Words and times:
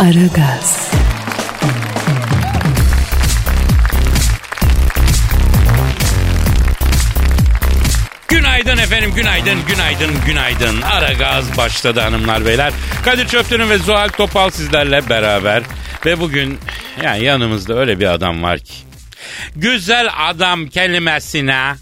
Aragaz, 0.00 0.90
Günaydın 8.28 8.78
efendim, 8.78 9.12
günaydın, 9.14 9.58
günaydın, 9.68 10.10
günaydın. 10.26 10.82
Ara 10.82 11.12
gaz 11.12 11.56
başladı 11.56 12.00
hanımlar 12.00 12.46
beyler. 12.46 12.72
Kadir 13.04 13.28
Çöptür'ün 13.28 13.70
ve 13.70 13.78
Zuhal 13.78 14.08
Topal 14.08 14.50
sizlerle 14.50 15.08
beraber. 15.08 15.62
Ve 16.06 16.20
bugün 16.20 16.58
yani 17.04 17.24
yanımızda 17.24 17.74
öyle 17.78 18.00
bir 18.00 18.06
adam 18.06 18.42
var 18.42 18.58
ki. 18.58 18.74
Güzel 19.56 20.08
adam 20.28 20.66
kelimesine 20.66 21.74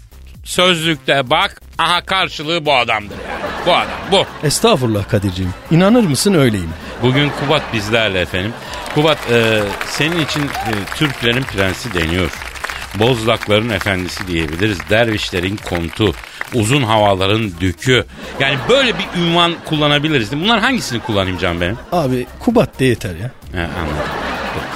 sözlükte 0.43 1.29
bak, 1.29 1.61
aha 1.77 2.05
karşılığı 2.05 2.65
bu 2.65 2.73
adamdır 2.75 3.17
yani. 3.29 3.65
Bu 3.65 3.73
adam, 3.73 3.87
bu. 4.11 4.25
Estağfurullah 4.47 5.09
Kadir'ciğim. 5.09 5.53
İnanır 5.71 6.03
mısın 6.03 6.33
öyleyim. 6.33 6.69
Bugün 7.01 7.29
Kubat 7.29 7.73
bizlerle 7.73 8.21
efendim. 8.21 8.53
Kubat 8.95 9.17
e, 9.31 9.59
senin 9.85 10.19
için 10.19 10.41
e, 10.43 10.71
Türklerin 10.95 11.43
prensi 11.43 11.93
deniyor. 11.93 12.31
Bozlakların 12.95 13.69
efendisi 13.69 14.27
diyebiliriz. 14.27 14.77
Dervişlerin 14.89 15.59
kontu. 15.69 16.13
Uzun 16.53 16.83
havaların 16.83 17.51
dükü. 17.61 18.05
Yani 18.39 18.57
böyle 18.69 18.93
bir 18.99 19.21
ünvan 19.21 19.53
kullanabiliriz. 19.65 20.31
Bunlar 20.31 20.59
hangisini 20.59 20.99
kullanayım 20.99 21.37
can 21.37 21.61
benim? 21.61 21.77
Abi 21.91 22.27
Kubat 22.39 22.79
de 22.79 22.85
yeter 22.85 23.15
ya. 23.15 23.31
He, 23.51 23.61
anladım. 23.61 24.09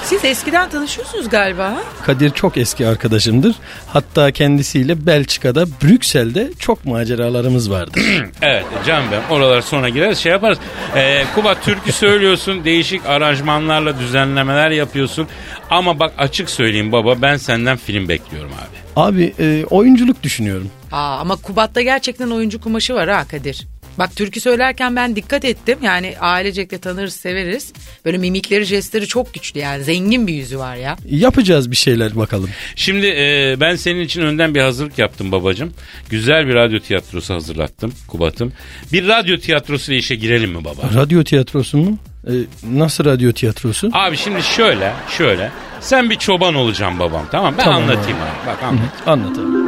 Siz 0.04 0.24
eskiden 0.24 0.70
tanışıyorsunuz 0.70 1.28
galiba. 1.28 1.64
ha? 1.64 1.76
Kadir 2.06 2.30
çok 2.30 2.56
eski 2.56 2.86
arkadaşımdır. 2.86 3.54
Hatta 3.86 4.30
kendisiyle 4.30 5.06
Belçika'da, 5.06 5.66
Brüksel'de 5.66 6.50
çok 6.58 6.84
maceralarımız 6.84 7.70
vardı. 7.70 8.00
Evet 8.42 8.64
can 8.86 9.04
ben 9.12 9.34
oralara 9.34 9.62
sonra 9.62 9.88
gireriz 9.88 10.18
şey 10.18 10.32
yaparız. 10.32 10.58
Ee, 10.96 11.24
Kubat 11.34 11.64
türkü 11.64 11.92
söylüyorsun 11.92 12.64
değişik 12.64 13.06
aranjmanlarla 13.06 13.98
düzenlemeler 13.98 14.70
yapıyorsun. 14.70 15.28
Ama 15.70 15.98
bak 15.98 16.12
açık 16.18 16.50
söyleyeyim 16.50 16.92
baba 16.92 17.22
ben 17.22 17.36
senden 17.36 17.76
film 17.76 18.08
bekliyorum 18.08 18.50
abi. 18.52 18.74
Abi 18.96 19.34
e, 19.38 19.64
oyunculuk 19.70 20.22
düşünüyorum. 20.22 20.70
Aa, 20.92 21.18
ama 21.18 21.36
Kubat'ta 21.36 21.80
gerçekten 21.82 22.30
oyuncu 22.30 22.60
kumaşı 22.60 22.94
var 22.94 23.08
ha 23.08 23.24
Kadir. 23.30 23.66
Bak 23.98 24.16
türkü 24.16 24.40
söylerken 24.40 24.96
ben 24.96 25.16
dikkat 25.16 25.44
ettim. 25.44 25.78
Yani 25.82 26.14
ailecekle 26.20 26.78
tanırız 26.78 27.14
severiz. 27.14 27.72
Böyle 28.04 28.18
mimikleri 28.18 28.64
jestleri 28.64 29.06
çok 29.06 29.34
güçlü 29.34 29.60
yani. 29.60 29.84
Zengin 29.84 30.26
bir 30.26 30.34
yüzü 30.34 30.58
var 30.58 30.76
ya. 30.76 30.96
Yapacağız 31.10 31.70
bir 31.70 31.76
şeyler 31.76 32.16
bakalım. 32.16 32.50
Şimdi 32.76 33.06
e, 33.06 33.56
ben 33.60 33.76
senin 33.76 34.00
için 34.00 34.22
önden 34.22 34.54
bir 34.54 34.60
hazırlık 34.60 34.98
yaptım 34.98 35.32
babacığım. 35.32 35.72
Güzel 36.10 36.46
bir 36.48 36.54
radyo 36.54 36.78
tiyatrosu 36.80 37.34
hazırlattım 37.34 37.92
Kubat'ım. 38.08 38.52
Bir 38.92 39.08
radyo 39.08 39.38
tiyatrosu 39.38 39.92
ile 39.92 39.98
işe 39.98 40.14
girelim 40.14 40.50
mi 40.50 40.64
baba? 40.64 40.82
Radyo 40.94 41.24
tiyatrosu 41.24 41.78
mu? 41.78 41.98
E, 42.26 42.32
nasıl 42.72 43.04
radyo 43.04 43.32
tiyatrosu? 43.32 43.90
Abi 43.92 44.16
şimdi 44.16 44.42
şöyle 44.42 44.92
şöyle. 45.18 45.50
Sen 45.80 46.10
bir 46.10 46.16
çoban 46.16 46.54
olacaksın 46.54 46.98
babam 46.98 47.26
tamam 47.30 47.54
Ben 47.58 47.64
Tamam 47.64 47.82
anlatayım 47.82 48.18
abi. 48.18 48.46
Bak 48.46 48.62
anlat. 48.62 48.80
Anlat 49.06 49.38
abi. 49.38 49.63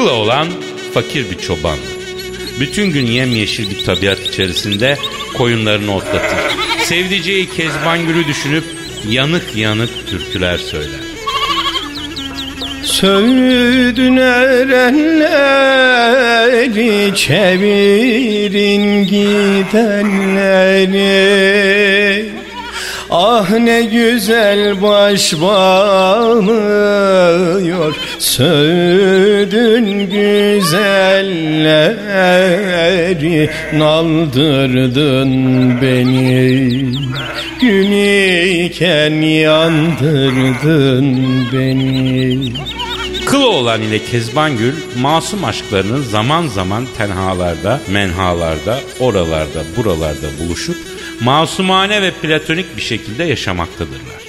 Kıla 0.00 0.12
olan 0.12 0.48
fakir 0.94 1.30
bir 1.30 1.38
çoban. 1.38 1.78
Bütün 2.60 2.90
gün 2.90 3.06
yemyeşil 3.06 3.70
bir 3.70 3.84
tabiat 3.84 4.20
içerisinde 4.20 4.98
koyunlarını 5.36 5.96
otlatır. 5.96 6.38
Sevdiceği 6.84 7.50
Kezban 7.50 8.06
Gül'ü 8.06 8.26
düşünüp 8.26 8.64
yanık 9.08 9.56
yanık 9.56 9.90
türküler 10.06 10.58
söyler. 10.58 11.00
Söğüdün 12.82 14.16
erenleri 14.16 14.76
çevirin 17.16 19.06
gidenleri 19.06 20.30
Ah 23.12 23.50
ne 23.50 23.82
güzel 23.82 24.82
baş 24.82 25.34
bağlıyor. 25.40 26.36
Söğüdün 28.18 30.10
güzelleri 30.10 30.70
Naldırdın 33.72 35.30
beni. 35.82 36.82
Gün 37.60 37.92
iken 38.64 39.22
yandırdın 39.22 41.06
beni. 41.52 42.52
Kılıoğlan 43.26 43.82
ile 43.82 44.04
Kezbangül 44.04 44.74
masum 45.00 45.44
aşklarını 45.44 46.02
zaman 46.02 46.46
zaman 46.46 46.86
tenhalarda, 46.98 47.80
menhalarda, 47.88 48.80
oralarda, 49.00 49.62
buralarda 49.76 50.26
buluşup 50.44 50.89
masumane 51.20 52.02
ve 52.02 52.10
platonik 52.10 52.76
bir 52.76 52.82
şekilde 52.82 53.24
yaşamaktadırlar. 53.24 54.20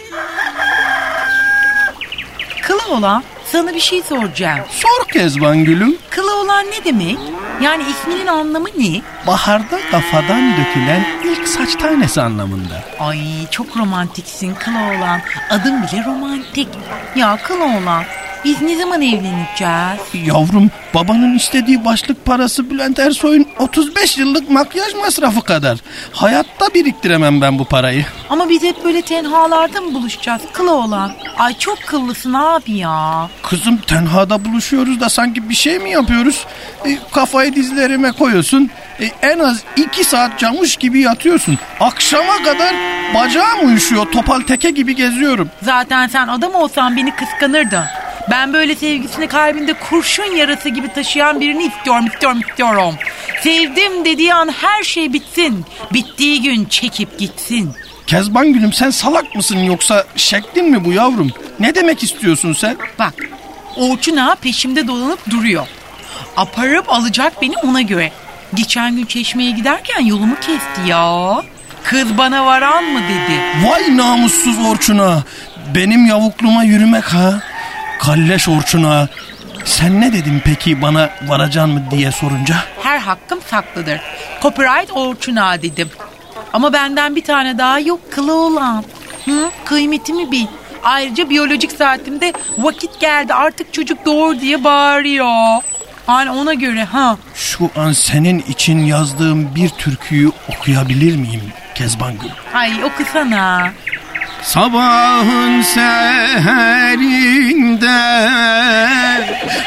Kılı 2.62 2.96
olan 2.96 3.24
sana 3.46 3.74
bir 3.76 3.80
şey 3.80 4.02
soracağım. 4.02 4.60
Sor 4.70 5.08
Kezban 5.14 5.64
gülüm. 5.64 5.98
Kılı 6.10 6.42
olan 6.42 6.66
ne 6.66 6.86
demek? 6.86 7.18
Yani 7.62 7.84
isminin 7.90 8.28
anlamı 8.28 8.68
ne? 8.78 9.02
Baharda 9.28 9.80
kafadan 9.92 10.52
dökülen 10.58 11.06
ilk 11.26 11.48
saç 11.48 11.76
tanesi 11.76 12.22
anlamında. 12.22 12.84
Ay 13.00 13.20
çok 13.52 13.78
romantiksin 13.78 14.56
kılı 14.56 14.78
olan. 14.78 15.22
Adım 15.50 15.84
bile 15.84 16.04
romantik. 16.06 16.68
Ya 17.16 17.38
kılı 17.44 17.64
olan 17.64 18.04
biz 18.46 18.62
ne 18.62 18.76
zaman 18.76 19.02
evleneceğiz? 19.02 20.28
Yavrum 20.28 20.72
babanın 20.94 21.36
istediği 21.36 21.86
başlık 21.86 22.26
parası 22.26 22.70
Bülent 22.70 23.00
Ersoy'un 23.00 23.46
35 23.60 24.18
yıllık 24.18 24.50
makyaj 24.50 24.94
masrafı 24.94 25.42
kadar. 25.42 25.78
Hayatta 26.14 26.74
biriktiremem 26.74 27.42
ben 27.42 27.60
bu 27.60 27.66
parayı. 27.66 28.06
Ama 28.30 28.50
biz 28.50 28.64
hep 28.64 28.84
böyle 28.84 29.02
tenhalarda 29.02 29.82
mı 29.82 29.94
buluşacağız 29.94 30.42
kılı 30.54 30.72
olan? 30.74 31.12
Ay 31.38 31.58
çok 31.58 31.78
kıllısın 31.84 32.34
abi 32.34 32.72
ya. 32.72 33.30
Kızım 33.44 33.78
tenhada 33.78 34.46
buluşuyoruz 34.46 35.00
da 35.00 35.10
sanki 35.10 35.50
bir 35.50 35.56
şey 35.56 35.80
mi 35.80 35.92
yapıyoruz? 35.92 36.46
E, 36.86 36.98
kafayı 37.14 37.56
dizlerime 37.56 38.12
koyuyorsun. 38.12 38.70
E, 39.00 39.06
en 39.22 39.40
az 39.40 39.64
iki 39.76 40.04
saat 40.04 40.40
camış 40.40 40.76
gibi 40.76 41.00
yatıyorsun. 41.00 41.58
Akşama 41.80 42.44
kadar 42.44 42.76
bacağım 43.16 43.68
uyuşuyor. 43.68 44.12
Topal 44.12 44.40
teke 44.42 44.70
gibi 44.70 44.96
geziyorum. 44.96 45.50
Zaten 45.62 46.08
sen 46.08 46.28
adam 46.28 46.56
olsan 46.56 46.98
beni 46.98 47.16
kıskanırdın. 47.16 47.84
Ben 48.30 48.54
böyle 48.54 48.76
sevgisini 48.76 49.28
kalbinde 49.28 49.74
kurşun 49.74 50.36
yarası 50.36 50.70
gibi 50.70 50.94
taşıyan 50.94 51.40
birini 51.42 51.64
istiyorum, 51.66 52.06
istiyorum, 52.06 52.40
istiyorum. 52.50 52.96
Sevdim 53.44 54.06
dediği 54.06 54.34
an 54.34 54.54
her 54.62 54.84
şey 54.84 55.14
bitsin. 55.14 55.66
Bittiği 55.94 56.42
gün 56.42 56.66
çekip 56.66 57.20
gitsin. 57.20 57.72
Kezban 58.08 58.54
gülüm 58.54 58.74
sen 58.74 58.90
salak 58.90 59.36
mısın 59.36 59.58
yoksa 59.58 60.06
şeklin 60.16 60.70
mi 60.72 60.86
bu 60.86 60.92
yavrum? 60.92 61.32
Ne 61.60 61.76
demek 61.76 62.04
istiyorsun 62.04 62.54
sen? 62.54 62.78
Bak, 63.00 63.14
Orçun 63.76 64.18
ağa 64.18 64.36
peşimde 64.36 64.88
dolanıp 64.88 65.30
duruyor. 65.30 65.68
Aparıp 66.38 66.90
alacak 66.90 67.42
beni 67.42 67.58
ona 67.58 67.82
göre. 67.82 68.12
Geçen 68.54 68.96
gün 68.96 69.06
çeşmeye 69.06 69.52
giderken 69.52 70.00
yolumu 70.06 70.36
kesti 70.36 70.82
ya. 70.90 71.44
Kız 71.84 72.18
bana 72.18 72.46
varan 72.46 72.84
mı 72.84 73.00
dedi. 73.00 73.68
Vay 73.68 73.98
namussuz 73.98 74.60
Orçun'a. 74.66 75.24
Benim 75.76 76.06
yavukluğuma 76.06 76.64
yürümek 76.64 77.04
ha. 77.04 77.42
Kalleş 78.06 78.50
Orçun'a. 78.50 79.08
Sen 79.66 80.02
ne 80.02 80.14
dedin 80.14 80.42
peki 80.46 80.82
bana 80.82 81.10
varacan 81.28 81.70
mı 81.70 81.84
diye 81.92 82.12
sorunca? 82.12 82.56
Her 82.84 83.00
hakkım 83.00 83.40
saklıdır. 83.48 84.02
Copyright 84.42 84.92
Orçun 84.92 85.36
ağa 85.36 85.62
dedim. 85.62 85.90
Ama 86.54 86.74
benden 86.74 87.16
bir 87.16 87.24
tane 87.24 87.58
daha 87.58 87.80
yok 87.80 88.12
kılı 88.12 88.34
olan. 88.34 88.84
Hı, 89.26 89.50
kıymetimi 89.66 90.32
bil. 90.32 90.46
Ayrıca 90.84 91.30
biyolojik 91.30 91.72
saatimde 91.72 92.34
vakit 92.58 93.00
geldi 93.00 93.34
artık 93.34 93.74
çocuk 93.74 94.06
doğur 94.06 94.40
diye 94.40 94.64
bağırıyor. 94.64 95.62
Hani 96.08 96.30
ona 96.32 96.54
göre 96.54 96.84
ha. 96.84 97.18
Şu 97.36 97.70
an 97.76 97.92
senin 97.92 98.40
için 98.40 98.80
yazdığım 98.80 99.56
bir 99.56 99.70
türküyü 99.70 100.32
okuyabilir 100.50 101.16
miyim 101.16 101.42
Kezban 101.76 102.14
Gül? 102.20 102.30
Ay 102.54 102.84
okusana. 102.84 103.72
Sabahın 104.44 105.62
seherinde 105.62 106.32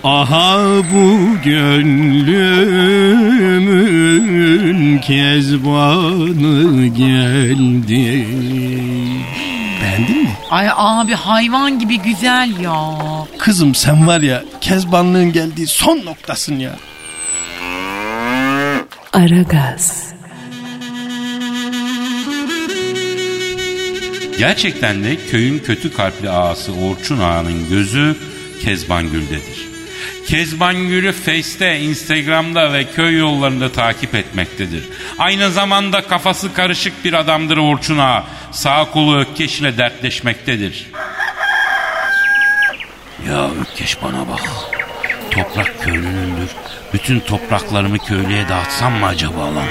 Aha 0.03 0.67
bu 0.93 1.19
gönlümün 3.57 4.97
kezbanı 4.97 6.87
geldi 6.87 8.27
Beğendin 9.81 10.23
mi? 10.23 10.29
Ay 10.49 10.67
abi 10.75 11.13
hayvan 11.13 11.79
gibi 11.79 11.99
güzel 11.99 12.59
ya. 12.63 12.75
Kızım 13.37 13.75
sen 13.75 14.07
var 14.07 14.21
ya 14.21 14.43
kezbanlığın 14.61 15.31
geldiği 15.31 15.67
son 15.67 16.05
noktasın 16.05 16.59
ya. 16.59 16.75
Aragaz, 19.13 20.07
Gerçekten 24.37 25.03
de 25.03 25.17
köyün 25.31 25.59
kötü 25.59 25.93
kalpli 25.93 26.29
ağası 26.29 26.73
Orçun 26.73 27.19
Ağa'nın 27.19 27.69
gözü 27.69 28.15
Kezban 28.63 29.11
Gül'dedir. 29.11 29.67
Kezban 30.27 30.87
Gül'ü 30.87 31.11
Face'te, 31.11 31.79
Instagram'da 31.79 32.73
ve 32.73 32.83
köy 32.83 33.17
yollarında 33.17 33.71
takip 33.71 34.15
etmektedir. 34.15 34.83
Aynı 35.17 35.51
zamanda 35.51 36.01
kafası 36.01 36.53
karışık 36.53 37.05
bir 37.05 37.13
adamdır 37.13 37.57
Orçun 37.57 37.97
Ağa. 37.97 38.23
Sağ 38.51 38.91
kolu 38.91 39.17
Ökkeş 39.19 39.59
ile 39.59 39.77
dertleşmektedir. 39.77 40.87
Ya 43.27 43.49
Ökkeş 43.61 44.01
bana 44.03 44.27
bak. 44.27 44.41
Toprak 45.31 45.81
köylünündür. 45.81 46.49
Bütün 46.93 47.19
topraklarımı 47.19 47.99
köylüye 47.99 48.49
dağıtsam 48.49 48.93
mı 48.93 49.05
acaba 49.05 49.55
lan? 49.55 49.67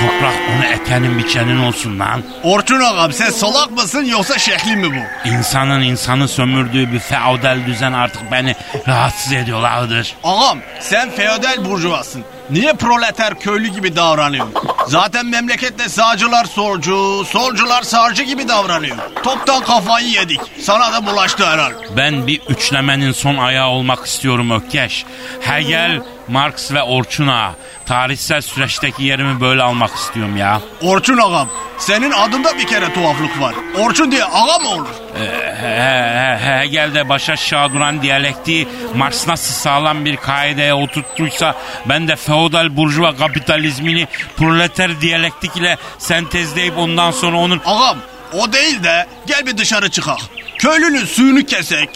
Toprak 0.00 0.34
onu 0.56 0.64
ekenin 0.64 1.18
biçenin 1.18 1.58
olsun 1.64 1.98
lan. 1.98 2.22
Orçun 2.42 2.80
ağam 2.80 3.12
sen 3.12 3.30
salak 3.30 3.70
mısın 3.70 4.04
yoksa 4.04 4.38
şehli 4.38 4.76
mi 4.76 4.96
bu? 4.96 5.28
İnsanın 5.28 5.80
insanı 5.82 6.28
sömürdüğü 6.28 6.92
bir 6.92 6.98
feodal 6.98 7.58
düzen 7.66 7.92
artık 7.92 8.32
beni 8.32 8.54
rahatsız 8.88 9.32
ediyorlardır. 9.32 10.14
Ağam 10.24 10.58
sen 10.80 11.10
feodal 11.10 11.64
burjuvasın. 11.64 12.24
Niye 12.50 12.72
proleter 12.72 13.34
köylü 13.40 13.68
gibi 13.68 13.96
davranıyorsun? 13.96 14.54
Zaten 14.86 15.26
memlekette 15.26 15.88
sağcılar 15.88 16.44
solcu, 16.44 17.24
solcular 17.24 17.82
sağcı 17.82 18.22
gibi 18.22 18.48
davranıyor. 18.48 18.96
Toptan 19.24 19.62
kafayı 19.64 20.06
yedik. 20.08 20.40
Sana 20.60 20.92
da 20.92 21.06
bulaştı 21.06 21.46
herhal. 21.46 21.72
Ben 21.96 22.26
bir 22.26 22.40
üçlemenin 22.48 23.12
son 23.12 23.36
ayağı 23.36 23.68
olmak 23.68 24.06
istiyorum 24.06 24.50
Ökkeş. 24.50 25.04
Hegel, 25.40 26.00
Marx 26.28 26.72
ve 26.72 26.82
Orçun 26.82 27.26
Ağa. 27.28 27.54
Tarihsel 27.86 28.40
süreçteki 28.40 29.04
yerimi 29.04 29.40
böyle 29.40 29.62
almak 29.62 29.94
istiyorum 29.94 30.36
ya. 30.36 30.60
Orçun 30.82 31.18
ağam 31.18 31.48
senin 31.78 32.10
adında 32.10 32.58
bir 32.58 32.66
kere 32.66 32.94
tuhaflık 32.94 33.40
var. 33.40 33.54
Orçun 33.78 34.12
diye 34.12 34.24
ağa 34.24 34.58
mı 34.58 34.68
olur? 34.68 34.86
He- 35.18 35.54
he- 35.60 36.38
he- 36.44 36.60
Hegel'de 36.60 37.08
baş 37.08 37.30
aşağı 37.30 37.72
duran 37.72 38.02
diyalektiği 38.02 38.68
Marx 38.96 39.26
nasıl 39.28 39.54
sağlam 39.54 40.04
bir 40.04 40.16
kaideye 40.16 40.74
oturttuysa 40.74 41.54
ben 41.86 42.08
de 42.08 42.16
feodal 42.16 42.76
burjuva 42.76 43.16
kapitalizmini 43.16 44.06
proleter 44.36 45.00
diyalektik 45.00 45.56
ile 45.56 45.76
sentezleyip 45.98 46.78
ondan 46.78 47.10
sonra 47.10 47.36
onun 47.36 47.60
Ağam 47.66 47.96
o 48.32 48.52
değil 48.52 48.82
de 48.84 49.06
gel 49.26 49.46
bir 49.46 49.58
dışarı 49.58 49.90
çıkak. 49.90 50.18
Köylünün 50.58 51.04
suyunu 51.04 51.46
kesek. 51.46 51.88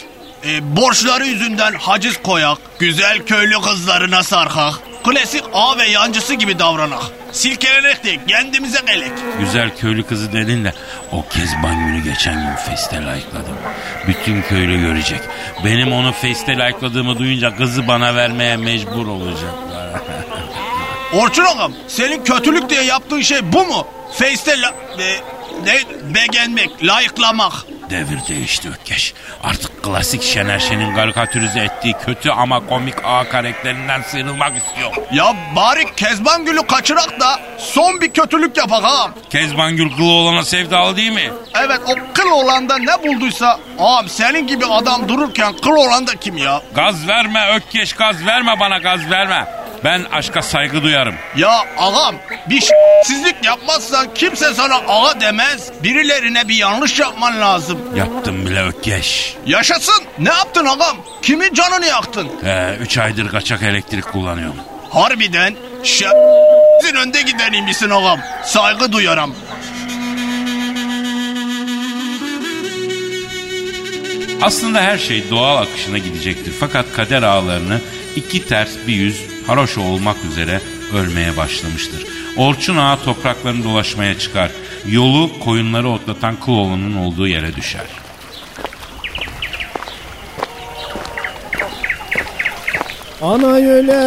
E, 0.45 0.75
borçları 0.75 1.25
yüzünden 1.25 1.73
haciz 1.73 2.17
koyak. 2.23 2.57
Güzel 2.79 3.19
köylü 3.25 3.61
kızlarına 3.61 4.23
sarkak. 4.23 4.73
Klasik 5.03 5.43
ağa 5.53 5.77
ve 5.77 5.87
yancısı 5.87 6.33
gibi 6.33 6.59
davranak. 6.59 7.01
Silkelenek 7.31 8.03
de 8.03 8.17
kendimize 8.27 8.79
gelek. 8.87 9.11
Güzel 9.39 9.77
köylü 9.77 10.03
kızı 10.03 10.33
dedin 10.33 10.63
de 10.63 10.73
o 11.11 11.25
Kezban 11.27 11.87
günü 11.87 12.03
geçen 12.03 12.33
gün 12.33 12.55
Face'te 12.55 12.97
like'ladım. 12.97 13.57
Bütün 14.07 14.41
köylü 14.41 14.81
görecek. 14.81 15.19
Benim 15.65 15.93
onu 15.93 16.11
Face'te 16.11 16.53
like'ladığımı 16.53 17.17
duyunca 17.17 17.57
kızı 17.57 17.87
bana 17.87 18.15
vermeye 18.15 18.57
mecbur 18.57 19.07
olacaklar. 19.07 20.01
Orçun 21.13 21.45
ağam 21.45 21.73
senin 21.87 22.23
kötülük 22.23 22.69
diye 22.69 22.83
yaptığın 22.83 23.21
şey 23.21 23.53
bu 23.53 23.65
mu? 23.65 23.87
Face'te 24.13 24.61
la, 24.61 24.73
e, 24.99 25.17
ne, 25.65 25.79
beğenmek, 26.15 26.69
layıklamak. 26.83 27.53
Devir 27.89 28.19
değişti 28.29 28.69
Ökkeş. 28.69 29.13
Artık 29.43 29.83
klasik 29.83 30.23
Şener 30.23 30.59
Şen'in 30.59 30.95
karikatürize 30.95 31.59
ettiği 31.59 31.93
kötü 32.05 32.29
ama 32.29 32.67
komik 32.67 32.95
A 33.03 33.29
karakterinden 33.29 34.01
sıyrılmak 34.01 34.57
istiyor. 34.57 34.91
Ya 35.11 35.35
bari 35.55 35.95
Kezban 35.95 36.45
Gül'ü 36.45 36.67
kaçırak 36.67 37.19
da 37.19 37.39
son 37.57 38.01
bir 38.01 38.13
kötülük 38.13 38.57
yapak 38.57 38.83
ağam. 38.85 39.13
Kezban 39.29 39.77
Gül 39.77 39.95
kılı 39.95 40.11
olana 40.11 40.43
sevdalı 40.43 40.97
değil 40.97 41.11
mi? 41.11 41.31
Evet 41.65 41.79
o 41.87 41.93
kıl 42.13 42.29
olanda 42.31 42.77
ne 42.77 43.03
bulduysa 43.03 43.59
ağam 43.79 44.09
senin 44.09 44.47
gibi 44.47 44.65
adam 44.65 45.09
dururken 45.09 45.53
kıl 45.63 45.71
olan 45.71 46.07
da 46.07 46.15
kim 46.15 46.37
ya? 46.37 46.61
Gaz 46.75 47.07
verme 47.07 47.55
Ökkeş 47.55 47.93
gaz 47.93 48.25
verme 48.25 48.59
bana 48.59 48.77
gaz 48.77 49.09
verme. 49.09 49.60
Ben 49.83 50.03
aşka 50.11 50.41
saygı 50.41 50.83
duyarım. 50.83 51.15
Ya 51.37 51.65
ağam 51.77 52.15
bir 52.49 52.63
sizlik 53.03 53.45
yapmazsan 53.45 54.13
kimse 54.15 54.53
sana 54.53 54.75
ağa 54.87 55.21
demez. 55.21 55.71
Birilerine 55.83 56.47
bir 56.47 56.55
yanlış 56.55 56.99
yapman 56.99 57.41
lazım. 57.41 57.79
Yaptım 57.95 58.45
bile 58.45 58.63
Ökkeş. 58.63 59.35
Yaşasın. 59.45 60.03
Ne 60.19 60.29
yaptın 60.29 60.65
ağam? 60.65 60.97
Kimin 61.21 61.53
canını 61.53 61.85
yaktın? 61.85 62.27
Ee, 62.45 62.75
üç 62.79 62.97
aydır 62.97 63.29
kaçak 63.29 63.63
elektrik 63.63 64.11
kullanıyorum. 64.11 64.57
Harbiden 64.89 65.55
şa... 65.83 66.11
önde 66.95 67.21
gideniymişsin 67.21 67.89
ağam. 67.89 68.19
Saygı 68.45 68.91
duyarım. 68.91 69.35
Aslında 74.41 74.81
her 74.81 74.97
şey 74.97 75.29
doğal 75.29 75.57
akışına 75.57 75.97
gidecektir. 75.97 76.53
Fakat 76.59 76.85
kader 76.95 77.23
ağlarını 77.23 77.81
iki 78.15 78.47
ters 78.47 78.69
bir 78.87 78.93
yüz 78.93 79.30
haroşa 79.47 79.81
olmak 79.81 80.17
üzere 80.31 80.61
ölmeye 80.93 81.37
başlamıştır. 81.37 82.05
Orçun 82.37 82.77
ağa 82.77 82.97
topraklarını 83.05 83.63
dolaşmaya 83.63 84.19
çıkar. 84.19 84.51
Yolu 84.87 85.39
koyunları 85.39 85.89
otlatan 85.89 86.35
Kıloğlu'nun 86.35 86.95
olduğu 86.95 87.27
yere 87.27 87.55
düşer. 87.55 87.85
Ana 93.21 93.53
öyle 93.53 94.01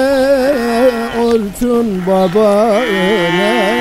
Orçun 1.19 2.07
baba 2.07 2.71
öyle 2.81 3.75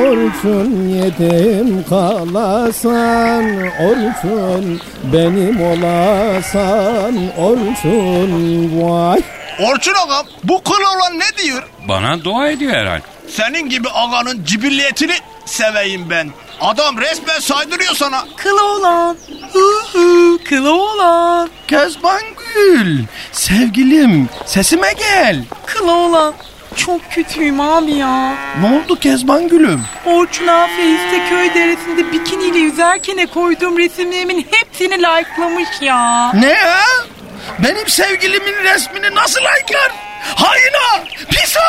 Orçun 0.00 0.88
yedim 0.88 1.84
kalasan 1.88 3.44
Orçun 3.60 4.80
benim 5.12 5.60
olasan 5.60 7.14
Orçun 7.38 8.70
vay 8.82 9.20
Orçun 9.58 9.94
ağam 9.94 10.26
bu 10.44 10.62
kıl 10.64 10.80
olan 10.96 11.18
ne 11.18 11.44
diyor? 11.44 11.62
Bana 11.88 12.24
dua 12.24 12.48
ediyor 12.48 12.72
herhal. 12.72 13.00
Senin 13.28 13.68
gibi 13.68 13.88
ağanın 13.88 14.44
cibilliyetini 14.44 15.14
seveyim 15.44 16.10
ben. 16.10 16.30
Adam 16.60 16.98
resmen 16.98 17.40
saydırıyor 17.40 17.94
sana. 17.94 18.24
Kılı 18.36 18.64
olan. 18.64 19.16
Kılı 20.48 20.72
olan. 20.74 21.50
Kezban 21.68 22.20
Gül 22.54 23.04
sevgilim 23.32 24.28
sesime 24.46 24.92
gel. 24.98 25.44
Kılı 25.66 25.92
olan. 25.92 26.34
Çok 26.76 27.10
kötüyüm 27.10 27.60
abi 27.60 27.92
ya. 27.92 28.34
Ne 28.60 28.66
oldu 28.66 28.98
Kezban 29.00 29.48
Gül'üm? 29.48 29.82
Orçun 30.06 30.46
Afeiz'de 30.46 31.28
köy 31.30 31.54
deresinde 31.54 32.12
bikiniyle 32.12 32.58
yüzerken 32.58 33.26
koyduğum 33.26 33.78
resimlerimin 33.78 34.46
hepsini 34.50 34.94
like'lamış 34.98 35.68
ya. 35.80 36.32
Ne 36.32 36.48
ya? 36.48 36.78
Benim 37.62 37.88
sevgilimin 37.88 38.54
resmini 38.64 39.14
nasıl 39.14 39.40
like'lar? 39.40 39.92
Hayna! 40.34 41.04
Pisa! 41.30 41.60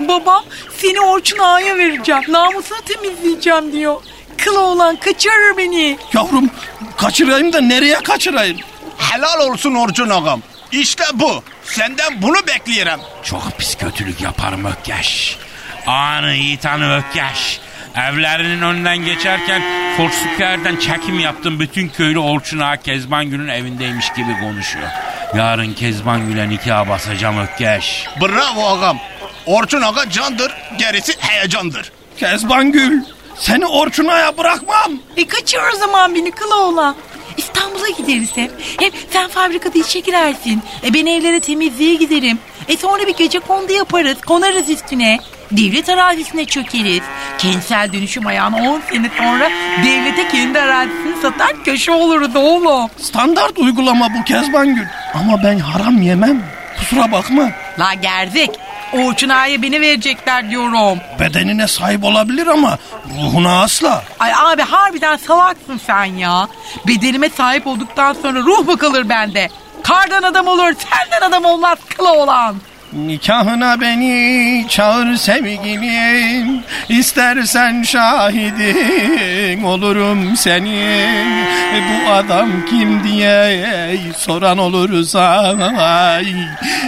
Baba 0.00 0.44
seni 0.78 1.00
Orçun 1.00 1.38
Ağa'ya 1.38 1.76
vereceğim. 1.76 2.22
Namusunu 2.28 2.78
temizleyeceğim 2.82 3.72
diyor. 3.72 4.02
Kılı 4.38 4.60
olan 4.60 4.96
kaçırır 4.96 5.56
beni. 5.56 5.98
Yavrum 6.12 6.50
kaçırayım 6.96 7.52
da 7.52 7.60
nereye 7.60 8.02
kaçırayım? 8.02 8.58
Helal 8.98 9.50
olsun 9.50 9.74
Orçun 9.74 10.08
ağam. 10.10 10.42
İşte 10.72 11.04
bu. 11.14 11.42
Senden 11.64 12.22
bunu 12.22 12.46
bekliyorum. 12.46 13.00
Çok 13.24 13.58
pis 13.58 13.74
kötülük 13.76 14.20
yaparım 14.20 14.64
Ökkeş. 14.64 15.38
Anı 15.86 16.34
yiğitanı 16.34 16.96
Ökkeş. 16.98 17.60
Evlerinin 18.06 18.62
önünden 18.62 18.98
geçerken 18.98 19.62
Foursquare'den 19.96 20.76
çekim 20.76 21.18
yaptım. 21.18 21.60
Bütün 21.60 21.88
köylü 21.88 22.18
Orçun 22.18 22.58
Ağa 22.58 22.76
Kezban 22.76 23.24
Gül'ün 23.30 23.48
evindeymiş 23.48 24.12
gibi 24.12 24.40
konuşuyor. 24.40 24.88
Yarın 25.36 25.74
Kezban 25.74 26.28
Gül'e 26.28 26.48
nikah 26.48 26.88
basacağım 26.88 27.38
Ökkeş. 27.38 28.06
Bravo 28.20 28.64
ağam. 28.64 28.98
Orçun 29.46 29.82
Aga 29.82 30.10
candır, 30.10 30.52
gerisi 30.78 31.12
heyecandır. 31.18 31.92
Kezbangül 32.16 33.02
seni 33.36 33.66
Orçuna'ya 33.66 34.38
bırakmam. 34.38 34.92
E 35.16 35.26
kaçır 35.26 35.60
o 35.74 35.76
zaman 35.76 36.14
beni 36.14 36.30
Kılaoğlan. 36.30 36.96
İstanbul'a 37.36 37.88
gideriz 37.88 38.30
hem. 38.34 38.50
Hem 38.80 38.90
sen 39.10 39.28
fabrikada 39.28 39.78
işe 39.78 40.00
girersin. 40.00 40.62
E 40.84 40.94
ben 40.94 41.06
evlere 41.06 41.40
temizliğe 41.40 41.94
giderim. 41.94 42.38
E 42.68 42.76
sonra 42.76 43.06
bir 43.06 43.16
gece 43.16 43.38
kondu 43.38 43.72
yaparız. 43.72 44.20
Konarız 44.26 44.70
üstüne. 44.70 45.18
Devlet 45.50 45.88
arazisine 45.88 46.44
çökeriz. 46.44 47.02
Kentsel 47.38 47.92
dönüşüm 47.92 48.26
ayağına 48.26 48.56
10 48.56 48.80
sene 48.92 49.10
sonra 49.18 49.50
devlete 49.84 50.28
kendi 50.28 50.60
arazisini 50.60 51.22
satar 51.22 51.64
köşe 51.64 51.92
oluruz 51.92 52.36
oğlum. 52.36 52.90
Standart 52.98 53.58
uygulama 53.58 54.08
bu 54.18 54.24
Kezbangül. 54.24 54.86
Ama 55.14 55.42
ben 55.44 55.58
haram 55.58 56.02
yemem. 56.02 56.42
Kusura 56.78 57.12
bakma. 57.12 57.50
La 57.78 57.94
gerzek. 57.94 58.50
Orçun 58.92 59.28
Ağa'ya 59.28 59.62
beni 59.62 59.80
verecekler 59.80 60.50
diyorum. 60.50 60.98
Bedenine 61.20 61.66
sahip 61.68 62.04
olabilir 62.04 62.46
ama 62.46 62.78
ruhuna 63.16 63.62
asla. 63.62 64.02
Ay 64.18 64.32
abi 64.34 64.62
harbiden 64.62 65.16
salaksın 65.16 65.80
sen 65.86 66.04
ya. 66.04 66.48
Bedenime 66.86 67.28
sahip 67.28 67.66
olduktan 67.66 68.12
sonra 68.12 68.38
ruh 68.40 68.66
mu 68.66 68.76
kalır 68.76 69.08
bende? 69.08 69.48
Kardan 69.82 70.22
adam 70.22 70.46
olur, 70.46 70.72
senden 70.90 71.28
adam 71.28 71.44
olmaz 71.44 71.78
kıla 71.96 72.12
olan. 72.14 72.56
Nikahına 72.92 73.80
beni 73.80 74.66
çağır 74.68 75.16
sevgilim. 75.16 76.62
İstersen 76.88 77.82
şahidin 77.82 79.62
olurum 79.62 80.36
senin. 80.36 81.46
Bu 81.74 82.10
adam 82.10 82.48
kim 82.70 83.04
diye 83.04 83.98
soran 84.16 84.58
olursa 84.58 85.54
ay, 85.78 86.26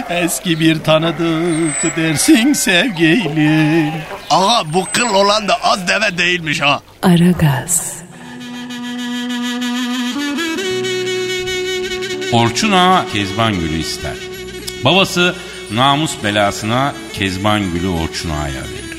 Eski 0.09 0.59
bir 0.59 0.79
tanıdık 0.79 1.97
dersin 1.97 2.53
sevgilim. 2.53 3.91
Ağa 4.29 4.73
bu 4.73 4.85
kıl 4.91 5.13
olan 5.15 5.47
da 5.47 5.57
az 5.63 5.87
deve 5.87 6.17
değilmiş 6.17 6.61
ha. 6.61 6.81
Aragaz, 7.03 7.93
Orçun 12.31 12.71
Ağa 12.71 13.05
Kezban 13.13 13.53
Gül'ü 13.53 13.77
ister. 13.77 14.13
Babası 14.85 15.35
namus 15.75 16.23
belasına 16.23 16.93
Kezban 17.13 17.73
Gül'ü 17.73 17.87
Orçun 17.87 18.29
Ağa'ya 18.29 18.53
verir. 18.53 18.91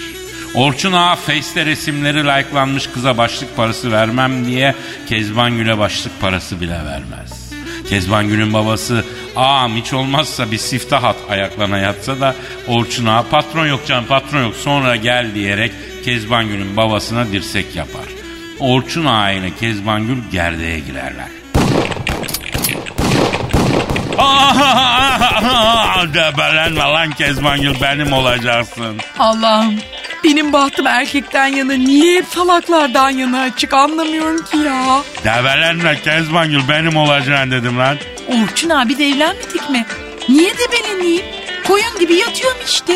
Orçun 0.55 0.93
Ağa 0.93 1.17
Face'te 1.17 1.67
resimleri 1.67 2.25
likelanmış 2.25 2.87
kıza 2.87 3.19
başlık 3.19 3.57
parası 3.57 3.93
vermem 3.93 4.47
diye 4.47 4.75
Kezban 5.09 5.57
Gül'e 5.57 5.79
başlık 5.79 6.21
parası 6.21 6.61
bile 6.61 6.85
vermez. 6.85 7.53
Kezban 7.89 8.29
Gül'ün 8.29 8.53
babası 8.53 9.05
ağam 9.37 9.77
hiç 9.77 9.93
olmazsa 9.93 10.53
bir 10.53 10.59
siftah 10.59 11.05
at 11.05 11.17
ayaklarına 11.31 11.79
yatsa 11.79 12.21
da 12.21 12.35
Orçun 12.69 13.07
Ağa 13.07 13.23
patron 13.31 13.67
yok 13.67 13.87
canım 13.87 14.05
patron 14.09 14.43
yok 14.43 14.55
sonra 14.57 14.97
gel 14.97 15.35
diyerek 15.35 15.73
Kezban 16.05 16.49
Gül'ün 16.49 16.77
babasına 16.77 17.33
dirsek 17.33 17.77
yapar. 17.77 18.07
Orçun 18.59 19.05
Ağa 19.05 19.31
ile 19.31 19.51
Kezban 19.61 20.07
Gül 20.07 20.19
gerdeğe 20.33 20.79
girerler. 20.79 21.42
Debelenme 26.15 26.81
lan 26.81 27.11
Kezbangül 27.11 27.81
benim 27.81 28.13
olacaksın. 28.13 28.97
Allah'ım 29.19 29.79
benim 30.25 30.53
bahtım 30.53 30.87
erkekten 30.87 31.47
yana 31.47 31.73
niye 31.73 32.17
hep 32.17 32.27
salaklardan 32.27 33.11
yana 33.11 33.41
açık 33.41 33.75
anlamıyorum 33.75 34.45
ki 34.45 34.57
ya. 34.57 35.03
Debelenme 35.25 36.01
Kezbangül 36.03 36.69
benim 36.69 36.97
olacaksın 36.97 37.51
dedim 37.51 37.79
lan. 37.79 37.97
Orçun 38.29 38.71
abi 38.71 38.89
biz 38.89 39.01
evlenmedik 39.01 39.71
mi? 39.71 39.87
Niye 40.29 40.53
debeleneyim? 40.59 41.23
Koyun 41.69 41.99
gibi 42.01 42.15
yatıyorum 42.15 42.59
işte. 42.67 42.95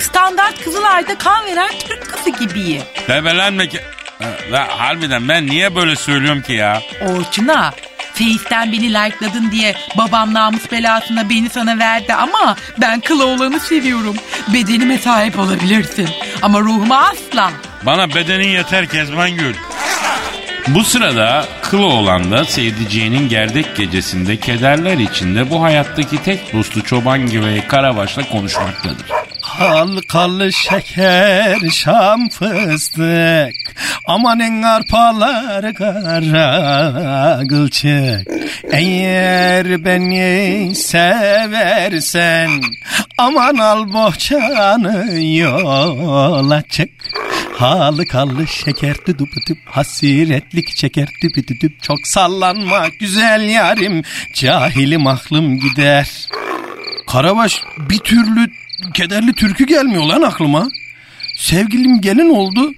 Standart 0.00 0.64
Kızılay'da 0.64 1.18
kan 1.18 1.46
veren 1.46 1.70
Türk 1.88 2.10
kızı 2.12 2.30
gibiyim. 2.30 2.82
Debelenme 3.08 3.68
ki... 3.68 3.80
La, 4.52 4.68
harbiden 4.78 5.28
ben 5.28 5.46
niye 5.46 5.76
böyle 5.76 5.96
söylüyorum 5.96 6.42
ki 6.42 6.52
ya? 6.52 6.82
Orçun'a 7.08 7.72
Face'ten 8.20 8.72
beni 8.72 8.88
likeladın 8.88 9.50
diye 9.50 9.74
babam 9.98 10.34
namus 10.34 10.72
belasına 10.72 11.30
beni 11.30 11.50
sana 11.50 11.78
verdi 11.78 12.14
ama 12.14 12.56
ben 12.80 13.00
kılı 13.00 13.26
olanı 13.26 13.60
seviyorum. 13.60 14.16
Bedenime 14.54 14.98
sahip 14.98 15.38
olabilirsin 15.38 16.08
ama 16.42 16.60
ruhuma 16.60 16.98
asla. 16.98 17.50
Bana 17.86 18.14
bedenin 18.14 18.48
yeter 18.48 18.88
Kezbangül. 18.88 19.54
Bu 20.68 20.84
sırada 20.84 21.46
kılı 21.62 21.86
olan 21.86 22.30
da 22.30 22.44
sevdiceğinin 22.44 23.28
gerdek 23.28 23.76
gecesinde 23.76 24.36
kederler 24.36 24.98
içinde 24.98 25.50
bu 25.50 25.62
hayattaki 25.62 26.22
tek 26.22 26.52
dostu 26.52 26.84
çoban 26.84 27.26
gibi 27.26 27.64
Karabaş'la 27.68 28.28
konuşmaktadır. 28.28 29.19
Halkalı 29.60 30.52
şeker 30.52 31.70
şam 31.70 32.28
fıstık. 32.28 33.54
Amanın 34.04 34.62
arpalar 34.62 35.74
kara 35.74 37.42
kılçık 37.48 38.28
Eğer 38.72 39.84
beni 39.84 40.74
seversen 40.74 42.50
Aman 43.18 43.54
al 43.54 43.92
bohçanı 43.92 45.22
yola 45.22 46.62
çık 46.62 46.90
Halı 47.58 48.06
kallı 48.06 48.46
şeker 48.46 48.96
düdüp 49.06 49.28
düdüp 49.32 49.58
Hasiretlik 49.64 50.76
çeker. 50.76 51.08
Düdüp 51.22 51.48
düdüp 51.48 51.82
Çok 51.82 51.98
sallanma 52.04 52.88
güzel 53.00 53.42
yarim. 53.48 54.02
Cahilim 54.34 55.06
aklım 55.06 55.60
gider 55.60 56.28
Karabaş 57.12 57.62
bir 57.78 57.98
türlü 57.98 58.50
kederli 58.94 59.32
türkü 59.32 59.66
gelmiyor 59.66 60.04
lan 60.04 60.22
aklıma. 60.22 60.68
Sevgilim 61.36 62.00
gelin 62.00 62.30
oldu. 62.30 62.72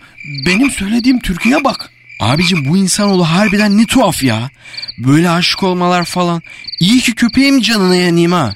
Benim 0.47 0.71
söylediğim 0.71 1.21
türküye 1.21 1.65
bak. 1.65 1.91
Abicim 2.21 2.65
bu 2.69 2.77
insanoğlu 2.77 3.25
harbiden 3.25 3.79
ne 3.79 3.87
tuhaf 3.87 4.25
ya. 4.25 4.51
Böyle 4.99 5.31
aşık 5.31 5.62
olmalar 5.62 6.05
falan. 6.05 6.43
İyi 6.81 7.01
ki 7.01 7.15
köpeğim 7.15 7.61
canına 7.61 7.97
yanayım 7.97 8.33
ha. 8.33 8.55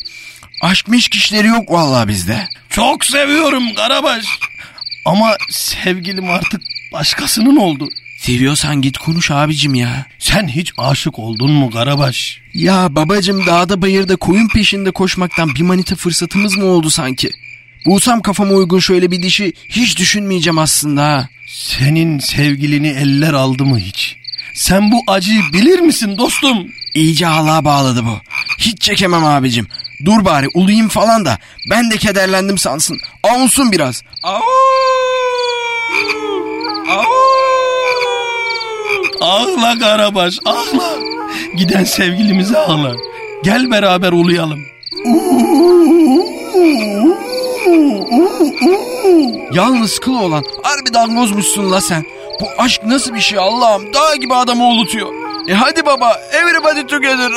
Aşk 0.62 0.88
meşk 0.88 1.14
işleri 1.14 1.46
yok 1.46 1.70
vallahi 1.70 2.08
bizde. 2.08 2.48
Çok 2.70 3.04
seviyorum 3.04 3.74
Karabaş. 3.74 4.24
Ama 5.04 5.36
sevgilim 5.50 6.30
artık 6.30 6.62
başkasının 6.98 7.56
oldu. 7.56 7.88
Seviyorsan 8.18 8.82
git 8.82 8.98
konuş 8.98 9.30
abicim 9.30 9.74
ya. 9.74 10.06
Sen 10.18 10.48
hiç 10.48 10.72
aşık 10.78 11.18
oldun 11.18 11.50
mu 11.50 11.70
Karabaş? 11.70 12.40
Ya 12.54 12.94
babacım 12.94 13.46
dağda 13.46 13.82
bayırda 13.82 14.16
koyun 14.16 14.48
peşinde 14.48 14.90
koşmaktan 14.90 15.54
bir 15.54 15.62
manita 15.62 15.96
fırsatımız 15.96 16.56
mı 16.56 16.64
oldu 16.64 16.90
sanki? 16.90 17.30
Bulsam 17.86 18.22
kafama 18.22 18.54
uygun 18.54 18.78
şöyle 18.78 19.10
bir 19.10 19.22
dişi 19.22 19.52
hiç 19.68 19.98
düşünmeyeceğim 19.98 20.58
aslında 20.58 21.02
ha. 21.02 21.28
Senin 21.48 22.18
sevgilini 22.18 22.88
eller 22.88 23.32
aldı 23.32 23.64
mı 23.64 23.78
hiç? 23.78 24.16
Sen 24.54 24.92
bu 24.92 25.02
acıyı 25.06 25.42
bilir 25.52 25.78
misin 25.78 26.18
dostum? 26.18 26.66
İyice 26.94 27.26
Allah'a 27.26 27.64
bağladı 27.64 28.04
bu. 28.04 28.20
Hiç 28.58 28.80
çekemem 28.80 29.24
abicim. 29.24 29.68
Dur 30.04 30.24
bari 30.24 30.48
uluyayım 30.54 30.88
falan 30.88 31.24
da 31.24 31.38
ben 31.70 31.90
de 31.90 31.96
kederlendim 31.96 32.58
sansın. 32.58 32.98
Avunsun 33.22 33.72
biraz. 33.72 34.02
Au! 34.22 34.40
Ağla 39.20 39.78
Karabaş 39.78 40.38
ağla. 40.44 40.96
Giden 41.56 41.84
sevgilimize 41.84 42.58
ağla. 42.58 42.94
Gel 43.44 43.70
beraber 43.70 44.12
uluyalım. 44.12 44.60
Yalnız 49.52 49.98
kıl 49.98 50.14
olan 50.14 50.44
harbi 50.62 50.94
dangozmuşsun 50.94 51.72
la 51.72 51.80
sen. 51.80 52.04
Bu 52.40 52.44
aşk 52.58 52.84
nasıl 52.84 53.14
bir 53.14 53.20
şey 53.20 53.38
Allah'ım 53.38 53.94
dağ 53.94 54.16
gibi 54.16 54.34
adamı 54.34 54.64
ulutuyor. 54.64 55.08
E 55.48 55.54
hadi 55.54 55.86
baba 55.86 56.20
everybody 56.32 56.86
together. 56.86 57.32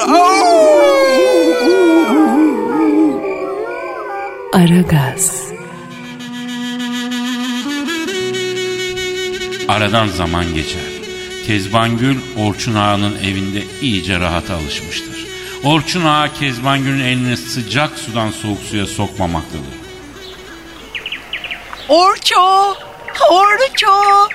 Aragaz, 4.53 5.48
Aradan 9.69 10.07
zaman 10.07 10.53
geçer. 10.53 10.81
Kezbangül 11.47 12.17
Orçun 12.37 12.75
Ağa'nın 12.75 13.15
evinde 13.23 13.63
iyice 13.81 14.19
rahata 14.19 14.55
alışmıştır. 14.55 15.25
Orçun 15.63 16.05
Ağa 16.05 16.33
Kezbangül'ün 16.33 16.99
elini 16.99 17.37
sıcak 17.37 17.99
sudan 17.99 18.31
soğuk 18.31 18.59
suya 18.69 18.85
sokmamaktadır. 18.85 19.73
Orço! 21.89 22.75
Orço! 23.31 24.27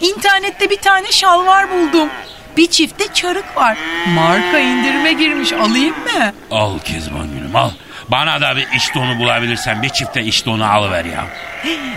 İnternette 0.00 0.70
bir 0.70 0.76
tane 0.76 1.12
şalvar 1.12 1.70
buldum. 1.70 2.08
Bir 2.56 2.66
çifte 2.66 3.04
çarık 3.14 3.56
var. 3.56 3.78
Marka 4.14 4.58
indirime 4.58 5.12
girmiş 5.12 5.52
alayım 5.52 5.94
mı? 5.94 6.32
Al 6.50 6.78
Kezbangül'üm 6.78 7.56
al. 7.56 7.70
Bana 8.08 8.40
da 8.40 8.56
bir 8.56 8.66
iş 8.76 8.94
donu 8.94 9.18
bulabilirsen 9.18 9.82
bir 9.82 9.88
çifte 9.88 10.22
iş 10.22 10.46
donu 10.46 10.64
alıver 10.72 11.04
ya. 11.04 11.24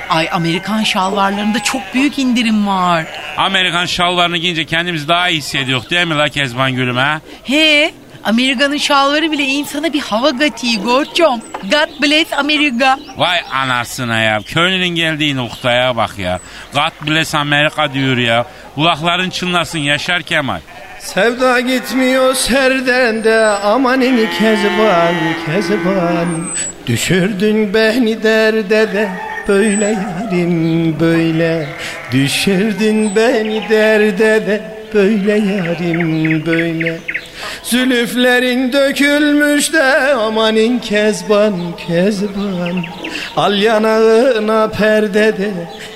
Ay 0.10 0.30
Amerikan 0.32 0.84
şalvarlarında 0.84 1.64
çok 1.64 1.82
büyük 1.94 2.20
indirim 2.20 2.68
var. 2.68 3.06
Amerikan 3.38 3.86
şalvarını 3.86 4.38
giyince 4.38 4.66
kendimizi 4.66 5.08
daha 5.08 5.30
iyi 5.30 5.38
hissediyoruz 5.38 5.90
değil 5.90 6.08
mi 6.08 6.16
la 6.18 6.30
Kezban 6.30 6.72
Gülüm 6.72 6.98
ha? 6.98 7.22
He 7.44 7.94
Amerika'nın 8.26 8.78
şalvarı 8.78 9.32
bile 9.32 9.44
insana 9.44 9.94
bir 9.94 10.02
hava 10.02 10.38
katıyor 10.38 10.84
Gorçom. 10.84 11.42
God 11.64 12.02
bless 12.02 12.34
Amerika. 12.34 13.00
Vay 13.18 13.40
anasına 13.54 14.20
ya. 14.20 14.40
Köylünün 14.42 14.88
geldiği 14.88 15.36
noktaya 15.36 15.98
bak 15.98 16.20
ya. 16.20 16.40
God 16.74 17.08
bless 17.08 17.36
Amerika 17.36 17.94
diyor 17.94 18.18
ya. 18.18 18.46
Kulakların 18.76 19.30
çınlasın 19.30 19.80
Yaşar 19.80 20.22
Kemal. 20.22 20.60
Sevda 21.06 21.60
gitmiyor 21.60 22.34
serden 22.34 23.24
de 23.24 23.40
amanin 23.46 24.18
kezban 24.18 25.16
kezban. 25.46 26.28
Düşürdün 26.88 27.74
beni 27.74 28.24
derde 28.24 28.94
de 28.94 29.10
böyle 29.48 29.86
yarim 29.86 31.00
böyle. 31.00 31.68
Düşürdün 32.12 33.16
beni 33.16 33.70
derde 33.70 34.48
de 34.48 34.62
böyle 34.94 35.32
yarim 35.32 36.46
böyle. 36.46 37.00
Zülüflerin 37.64 38.74
dökülmüş 38.74 39.74
de 39.74 39.84
amanin 40.14 40.80
kezban 40.80 41.56
kezban. 41.88 42.84
Al 43.38 43.58
yanağına 43.58 44.70
perde 44.70 45.38
de 45.38 45.52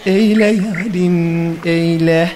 eyle 0.06 0.46
yarim 0.46 1.60
eyle. 1.66 2.32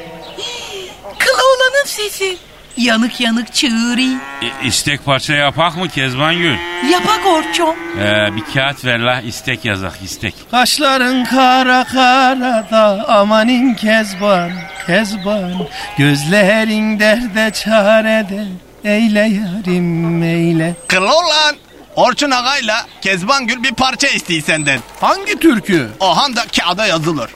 Kıl 1.20 1.34
oğlanın 1.34 1.86
sesi. 1.86 2.38
Yanık 2.78 3.20
yanık 3.22 3.54
çığırı. 3.54 4.02
İ- 4.02 4.68
istek 4.68 5.06
parça 5.06 5.34
yapak 5.34 5.78
mı 5.78 5.90
Kezban 5.90 6.38
Gül? 6.38 6.56
Yapa 6.92 7.18
Gorçom. 7.24 7.76
Ee, 8.00 8.36
bir 8.36 8.44
kağıt 8.54 8.86
ver 8.86 9.00
la 9.00 9.22
istek 9.22 9.66
yazak 9.66 10.00
istek. 10.04 10.36
Kaşların 10.52 11.24
kara 11.26 11.84
kara 11.84 12.68
da 12.72 13.06
amanin 13.08 13.74
kezban 13.74 14.52
kezban 14.88 15.68
Gözlerin 15.98 17.00
derde 17.00 17.52
çarede 17.54 18.46
eyle 18.84 19.20
yarim 19.20 20.24
eyle 20.24 20.76
Kıl 20.88 21.04
olan 21.04 21.56
Orçun 21.96 22.32
Aga'yla 22.32 22.86
Kezban 23.02 23.48
Gül 23.48 23.64
bir 23.64 23.72
parça 23.74 24.08
istiyor 24.08 24.42
senden. 24.42 24.80
Hangi 25.02 25.40
türkü? 25.40 25.90
Ohan 26.00 26.36
da 26.36 26.42
kağıda 26.60 26.86
yazılır. 26.88 27.30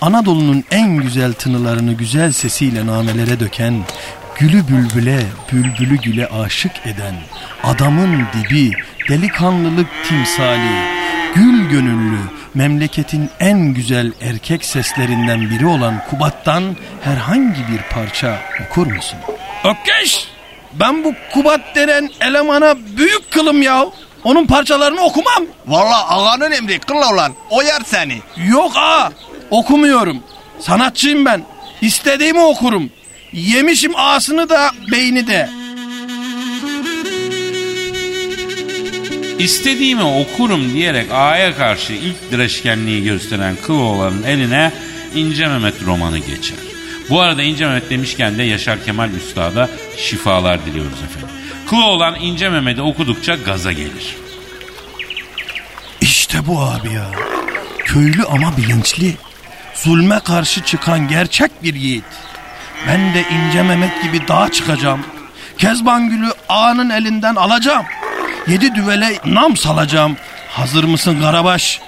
Anadolu'nun 0.00 0.64
en 0.70 0.96
güzel 0.96 1.32
tınılarını 1.32 1.92
güzel 1.92 2.32
sesiyle 2.32 2.86
namelere 2.86 3.40
döken 3.40 3.84
Gülü 4.38 4.68
bülbüle, 4.68 5.22
bülbülü 5.52 5.96
güle 5.96 6.26
aşık 6.26 6.72
eden 6.86 7.14
Adamın 7.64 8.26
dibi, 8.34 8.72
delikanlılık 9.08 9.86
timsali 10.08 10.98
Gül 11.34 11.68
gönüllü, 11.70 12.18
memleketin 12.54 13.30
en 13.40 13.58
güzel 13.58 14.12
erkek 14.20 14.64
seslerinden 14.64 15.50
biri 15.50 15.66
olan 15.66 16.02
Kubat'tan 16.10 16.76
herhangi 17.04 17.60
bir 17.72 17.94
parça 17.94 18.38
okur 18.66 18.86
musun? 18.86 19.18
Ökkeş! 19.64 20.28
Ben 20.72 21.04
bu 21.04 21.14
Kubat 21.32 21.60
denen 21.74 22.10
elemana 22.20 22.74
büyük 22.96 23.30
kılım 23.30 23.62
ya. 23.62 23.86
Onun 24.24 24.46
parçalarını 24.46 25.00
okumam. 25.00 25.44
Valla 25.66 26.08
ağanın 26.08 26.50
emri 26.50 26.78
kıl 26.78 26.94
olan 26.94 27.32
o 27.50 27.62
yer 27.62 27.80
seni. 27.86 28.18
Yok 28.36 28.76
ha. 28.76 29.12
Okumuyorum. 29.50 30.22
Sanatçıyım 30.60 31.24
ben. 31.24 31.42
İstediğimi 31.80 32.40
okurum. 32.40 32.90
Yemişim 33.32 33.92
ağasını 33.96 34.48
da 34.48 34.70
beyni 34.92 35.26
de. 35.26 35.50
İstediğimi 39.38 40.02
okurum 40.02 40.74
diyerek 40.74 41.12
A'ya 41.12 41.56
karşı 41.56 41.92
ilk 41.92 42.30
direşkenliği 42.30 43.04
gösteren 43.04 43.56
Kıloğlan'ın 43.66 44.22
eline 44.22 44.72
İnce 45.14 45.48
Mehmet 45.48 45.82
romanı 45.86 46.18
geçer. 46.18 46.58
Bu 47.10 47.20
arada 47.20 47.42
İnce 47.42 47.66
Mehmet 47.66 47.90
demişken 47.90 48.38
de 48.38 48.42
Yaşar 48.42 48.84
Kemal 48.84 49.10
Üstad'a 49.10 49.70
şifalar 49.96 50.66
diliyoruz 50.66 50.98
efendim. 51.02 51.28
Kıloğlan 51.70 52.14
İnce 52.20 52.48
Mehmet'i 52.48 52.82
okudukça 52.82 53.34
gaza 53.34 53.72
gelir. 53.72 54.16
İşte 56.00 56.46
bu 56.46 56.60
abi 56.60 56.92
ya. 56.92 57.10
Köylü 57.84 58.24
ama 58.24 58.56
bilinçli. 58.56 59.16
Zulme 59.84 60.20
karşı 60.20 60.60
çıkan 60.64 61.08
gerçek 61.08 61.62
bir 61.62 61.74
yiğit. 61.74 62.04
Ben 62.88 63.14
de 63.14 63.24
ince 63.30 63.62
Mehmet 63.62 64.02
gibi 64.02 64.28
dağa 64.28 64.52
çıkacağım. 64.52 65.00
Kezban 65.58 66.08
Gül'ü 66.10 66.32
ağanın 66.48 66.90
elinden 66.90 67.34
alacağım. 67.34 67.84
Yedi 68.48 68.74
düvele 68.74 69.18
nam 69.24 69.56
salacağım. 69.56 70.16
Hazır 70.50 70.84
mısın 70.84 71.20
Karabaş? 71.20 71.80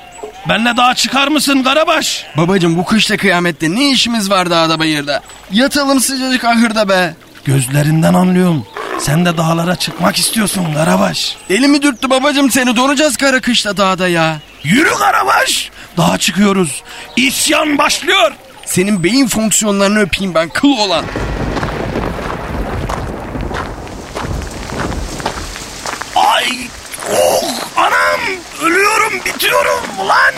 Benle 0.48 0.76
dağa 0.76 0.94
çıkar 0.94 1.28
mısın 1.28 1.62
Karabaş? 1.62 2.26
Babacım 2.36 2.76
bu 2.76 2.84
kışta 2.84 3.16
kıyamette 3.16 3.70
ne 3.74 3.90
işimiz 3.90 4.30
var 4.30 4.50
dağda 4.50 4.78
bayırda? 4.78 5.20
Yatalım 5.52 6.00
sıcacık 6.00 6.44
ahırda 6.44 6.88
be. 6.88 7.14
Gözlerinden 7.44 8.14
anlıyorum. 8.14 8.66
Sen 9.00 9.24
de 9.24 9.36
dağlara 9.36 9.76
çıkmak 9.76 10.16
istiyorsun 10.16 10.74
Karabaş. 10.74 11.36
Elimi 11.50 11.82
dürttü 11.82 12.10
babacım 12.10 12.50
seni 12.50 12.76
donacağız 12.76 13.16
kara 13.16 13.40
kışta 13.40 13.76
dağda 13.76 14.08
ya. 14.08 14.38
Yürü 14.64 14.94
Karabaş. 14.94 15.70
Dağa 15.96 16.18
çıkıyoruz. 16.18 16.82
İsyan 17.16 17.78
başlıyor. 17.78 18.32
Senin 18.66 19.04
beyin 19.04 19.26
fonksiyonlarını 19.28 20.00
öpeyim 20.00 20.34
ben 20.34 20.48
kıl 20.48 20.68
olan. 20.68 21.04
Ay 26.16 26.44
oh 27.12 27.44
anam 27.76 28.20
ölüyorum 28.62 29.12
bitiyorum 29.26 29.80
ulan. 30.00 30.34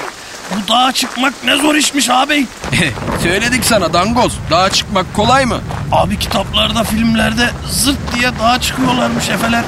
Bu 0.50 0.68
dağa 0.72 0.92
çıkmak 0.92 1.34
ne 1.44 1.56
zor 1.56 1.74
işmiş 1.74 2.10
abi. 2.10 2.46
Söyledik 3.22 3.64
sana 3.64 3.92
dangoz. 3.92 4.32
Dağa 4.50 4.70
çıkmak 4.70 5.14
kolay 5.14 5.44
mı? 5.44 5.60
Abi 5.92 6.18
kitaplarda 6.18 6.84
filmlerde 6.84 7.50
zırt 7.70 8.14
diye 8.14 8.30
dağa 8.42 8.60
çıkıyorlarmış 8.60 9.28
efeler. 9.28 9.64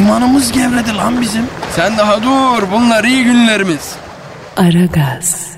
İmanımız 0.00 0.52
gevredi 0.52 0.96
lan 0.96 1.20
bizim. 1.20 1.46
Sen 1.76 1.98
daha 1.98 2.22
dur 2.22 2.62
bunlar 2.72 3.04
iyi 3.04 3.24
günlerimiz. 3.24 3.92
Aragaz, 4.58 5.56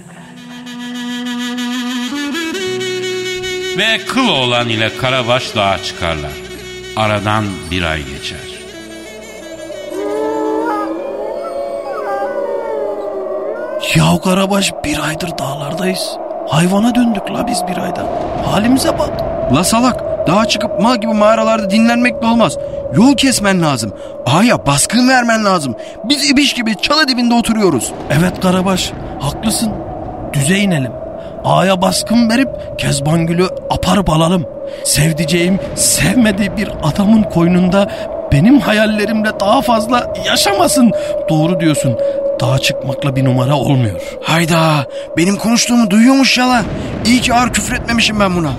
Ve 3.78 3.98
Kıloğlan 4.08 4.68
ile 4.68 4.96
Karabaş 4.96 5.56
dağa 5.56 5.82
çıkarlar. 5.82 6.30
Aradan 6.96 7.44
bir 7.70 7.82
ay 7.82 7.98
geçer. 7.98 8.38
Yahu 13.94 14.20
Karabaş 14.20 14.72
bir 14.84 15.08
aydır 15.08 15.38
dağlardayız. 15.38 16.16
Hayvana 16.48 16.94
döndük 16.94 17.30
la 17.30 17.46
biz 17.46 17.62
bir 17.68 17.76
ayda. 17.76 18.06
Halimize 18.44 18.98
bak. 18.98 19.20
La 19.54 19.64
salak 19.64 20.09
dağa 20.30 20.48
çıkıp 20.48 20.80
mal 20.80 20.96
gibi 20.96 21.12
mağaralarda 21.12 21.70
dinlenmek 21.70 22.22
de 22.22 22.26
olmaz. 22.26 22.58
Yol 22.96 23.16
kesmen 23.16 23.62
lazım. 23.62 23.92
Aya 24.26 24.66
baskın 24.66 25.08
vermen 25.08 25.44
lazım. 25.44 25.74
Biz 26.04 26.30
ibiş 26.30 26.54
gibi 26.54 26.76
çalı 26.76 27.08
dibinde 27.08 27.34
oturuyoruz. 27.34 27.92
Evet 28.18 28.40
Karabaş 28.40 28.92
haklısın. 29.20 29.72
Düze 30.32 30.58
inelim. 30.58 30.92
Ağaya 31.44 31.82
baskın 31.82 32.30
verip 32.30 32.48
Kezbangül'ü 32.78 33.48
aparıp 33.70 34.10
alalım. 34.10 34.44
Sevdiceğim 34.84 35.58
sevmediği 35.74 36.56
bir 36.56 36.68
adamın 36.82 37.22
koynunda 37.22 37.90
benim 38.32 38.60
hayallerimle 38.60 39.40
daha 39.40 39.62
fazla 39.62 40.14
yaşamasın. 40.26 40.92
Doğru 41.28 41.60
diyorsun. 41.60 41.98
Dağa 42.40 42.58
çıkmakla 42.58 43.16
bir 43.16 43.24
numara 43.24 43.54
olmuyor. 43.54 44.00
Hayda 44.22 44.86
benim 45.16 45.36
konuştuğumu 45.36 45.90
duyuyormuş 45.90 46.38
yala. 46.38 46.62
İyi 47.06 47.20
ki 47.20 47.34
ağır 47.34 47.52
küfür 47.52 47.76
etmemişim 47.76 48.20
ben 48.20 48.36
buna. 48.36 48.50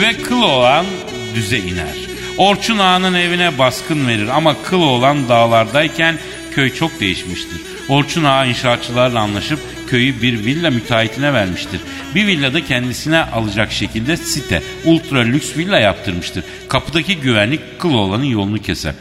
Ve 0.00 0.22
Kıloğlan 0.22 0.86
düze 1.34 1.58
iner. 1.58 1.96
Orçun 2.38 2.78
Ağa'nın 2.78 3.14
evine 3.14 3.58
baskın 3.58 4.08
verir 4.08 4.28
ama 4.28 4.62
Kıloğlan 4.62 5.28
dağlardayken 5.28 6.18
köy 6.54 6.74
çok 6.74 7.00
değişmiştir. 7.00 7.60
Orçun 7.88 8.24
Ağa 8.24 8.44
inşaatçılarla 8.46 9.20
anlaşıp 9.20 9.58
köyü 9.88 10.22
bir 10.22 10.44
villa 10.44 10.70
müteahhitine 10.70 11.32
vermiştir. 11.32 11.80
Bir 12.14 12.26
villada 12.26 12.64
kendisine 12.64 13.18
alacak 13.18 13.72
şekilde 13.72 14.16
site, 14.16 14.62
ultra 14.84 15.18
lüks 15.18 15.56
villa 15.56 15.78
yaptırmıştır. 15.78 16.44
Kapıdaki 16.68 17.16
güvenlik 17.16 17.80
Kıloğlan'ın 17.80 18.24
yolunu 18.24 18.62
keser. 18.62 18.94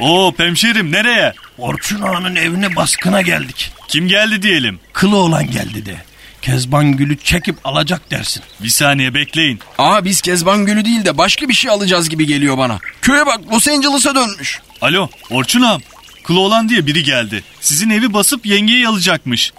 Oo 0.00 0.32
hemşerim 0.36 0.92
nereye? 0.92 1.32
Orçun 1.58 2.00
Ağa'nın 2.00 2.36
evine 2.36 2.76
baskına 2.76 3.22
geldik. 3.22 3.72
Kim 3.88 4.08
geldi 4.08 4.42
diyelim? 4.42 4.80
Kılı 4.92 5.16
olan 5.16 5.50
geldi 5.50 5.86
de. 5.86 6.09
Kezbangül'ü 6.42 7.16
çekip 7.18 7.56
alacak 7.66 8.10
dersin. 8.10 8.42
Bir 8.60 8.68
saniye 8.68 9.14
bekleyin. 9.14 9.60
Aa 9.78 10.04
biz 10.04 10.20
Kezban 10.20 10.66
Gölü 10.66 10.84
değil 10.84 11.04
de 11.04 11.18
başka 11.18 11.48
bir 11.48 11.54
şey 11.54 11.70
alacağız 11.70 12.08
gibi 12.08 12.26
geliyor 12.26 12.58
bana. 12.58 12.78
Köye 13.02 13.26
bak 13.26 13.40
Los 13.52 13.68
Angeles'a 13.68 14.14
dönmüş. 14.14 14.60
Alo 14.80 15.08
Orçun 15.30 15.62
ağam. 15.62 15.80
Kıloğlan 16.24 16.68
diye 16.68 16.86
biri 16.86 17.02
geldi. 17.02 17.44
Sizin 17.60 17.90
evi 17.90 18.12
basıp 18.12 18.46
yengeyi 18.46 18.88
alacakmış. 18.88 19.52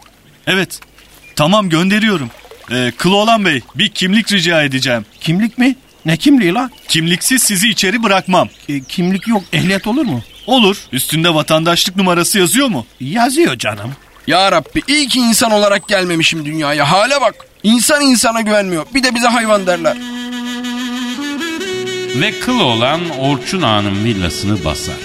Evet. 0.47 0.79
Tamam 1.35 1.69
gönderiyorum. 1.69 2.29
Ee, 2.71 2.91
Kıloğlan 2.97 3.45
Bey 3.45 3.61
bir 3.75 3.89
kimlik 3.89 4.31
rica 4.31 4.63
edeceğim. 4.63 5.05
Kimlik 5.21 5.57
mi? 5.57 5.75
Ne 6.05 6.17
kimliği 6.17 6.53
la? 6.53 6.69
Kimliksiz 6.87 7.43
sizi 7.43 7.69
içeri 7.69 8.03
bırakmam. 8.03 8.49
E, 8.69 8.79
kimlik 8.83 9.27
yok 9.27 9.43
ehliyet 9.53 9.87
olur 9.87 10.05
mu? 10.05 10.23
Olur. 10.47 10.77
Üstünde 10.91 11.33
vatandaşlık 11.33 11.95
numarası 11.95 12.39
yazıyor 12.39 12.67
mu? 12.67 12.85
Yazıyor 12.99 13.57
canım. 13.57 13.91
Ya 14.31 14.51
Rabbi 14.51 14.81
iyi 14.87 15.07
ki 15.07 15.19
insan 15.19 15.51
olarak 15.51 15.87
gelmemişim 15.87 16.45
dünyaya. 16.45 16.91
Hale 16.91 17.21
bak. 17.21 17.35
İnsan 17.63 18.01
insana 18.01 18.41
güvenmiyor. 18.41 18.85
Bir 18.93 19.03
de 19.03 19.15
bize 19.15 19.27
hayvan 19.27 19.67
derler. 19.67 19.97
Ve 22.21 22.39
kıl 22.39 22.59
olan 22.59 23.01
Orçun 23.19 23.61
Ağa'nın 23.61 24.03
villasını 24.03 24.65
basar. 24.65 24.95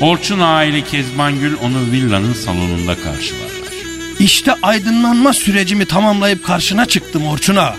Orçun 0.00 0.40
Ağa 0.40 0.64
ile 0.64 0.84
Kezban 0.84 1.40
Gül 1.40 1.56
onu 1.62 1.92
villanın 1.92 2.32
salonunda 2.32 2.94
karşılarlar. 2.94 3.50
İşte 4.18 4.54
aydınlanma 4.62 5.32
sürecimi 5.32 5.86
tamamlayıp 5.86 6.46
karşına 6.46 6.86
çıktım 6.86 7.26
Orçun'a. 7.26 7.74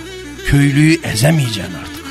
Köylüyü 0.46 1.00
ezemeyeceksin 1.04 1.74
artık. 1.82 2.06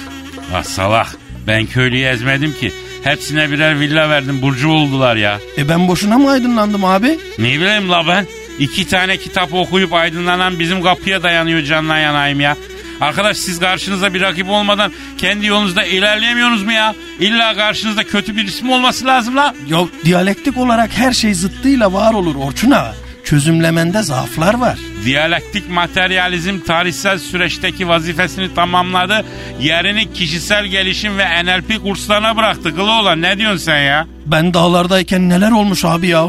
Ah 0.55 0.65
salak 0.65 1.17
ben 1.47 1.67
köylüyü 1.67 2.07
ezmedim 2.07 2.55
ki. 2.55 2.73
Hepsine 3.05 3.51
birer 3.51 3.81
villa 3.81 4.11
verdim 4.11 4.43
burcu 4.43 4.69
oldular 4.69 5.17
ya. 5.17 5.41
E 5.59 5.69
ben 5.69 5.89
boşuna 5.89 6.19
mı 6.19 6.31
aydınlandım 6.31 6.85
abi? 6.85 7.19
Ne 7.39 7.61
bileyim 7.61 7.91
la 7.91 8.07
ben. 8.09 8.27
İki 8.61 8.89
tane 8.89 9.17
kitap 9.17 9.55
okuyup 9.55 9.93
aydınlanan 9.93 10.59
bizim 10.59 10.83
kapıya 10.83 11.23
dayanıyor 11.23 11.63
canına 11.63 11.99
yanayım 11.99 12.41
ya. 12.41 12.57
Arkadaş 13.01 13.37
siz 13.37 13.61
karşınızda 13.61 14.15
bir 14.15 14.21
rakip 14.21 14.49
olmadan 14.49 14.93
kendi 15.19 15.47
yolunuzda 15.47 15.85
ilerleyemiyorsunuz 15.85 16.63
mu 16.63 16.73
ya? 16.73 16.95
İlla 17.21 17.55
karşınızda 17.55 18.05
kötü 18.05 18.37
bir 18.37 18.45
isim 18.45 18.71
olması 18.71 19.07
lazım 19.07 19.37
la. 19.37 19.55
Ya 19.69 19.79
diyalektik 20.05 20.57
olarak 20.57 20.91
her 20.99 21.13
şey 21.13 21.35
zıttıyla 21.35 21.93
var 21.93 22.15
olur 22.15 22.35
Orçun'a. 22.35 22.95
Çözümlemende 23.25 24.03
zaaflar 24.03 24.55
var. 24.55 24.79
Diyalektik 25.05 25.71
materyalizm 25.71 26.61
tarihsel 26.61 27.19
süreçteki 27.19 27.89
vazifesini 27.89 28.55
tamamladı. 28.55 29.25
Yerini 29.61 30.13
kişisel 30.13 30.67
gelişim 30.67 31.19
ve 31.19 31.45
NLP 31.45 31.83
kurslarına 31.83 32.37
bıraktı. 32.37 32.77
Kılı 32.77 33.23
ne 33.23 33.39
diyorsun 33.39 33.59
sen 33.59 33.79
ya? 33.83 34.07
Ben 34.27 34.55
dağlardayken 34.55 35.29
neler 35.29 35.51
olmuş 35.51 35.85
abi 35.85 36.07
ya. 36.07 36.29